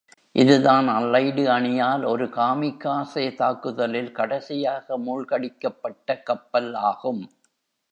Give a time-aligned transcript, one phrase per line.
[0.35, 7.23] இதுதான் அல்லைடு அணியால் ஒரு “காமிக்காஸே” தாக்குதலில் கடைசியாக மூழ்கடிக்கப்பட்ட கப்பல் ஆகும்.